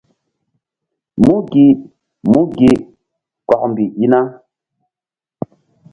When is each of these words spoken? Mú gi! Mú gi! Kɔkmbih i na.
Mú 1.25 1.35
gi! 1.51 1.67
Mú 2.29 2.41
gi! 2.55 2.71
Kɔkmbih 3.47 3.91
i 4.03 4.05
na. 4.11 4.19